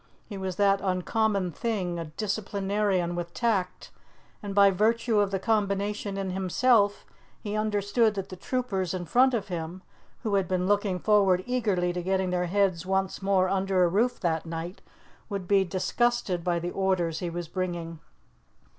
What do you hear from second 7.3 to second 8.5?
he understood that the